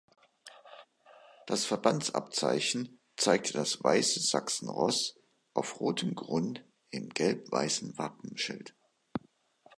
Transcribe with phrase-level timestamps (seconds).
[1.45, 5.19] Das Verbandsabzeichen zeigte das weiße Sachsenross
[5.53, 8.75] auf rotem Grund im gelb-weißen Wappenschild.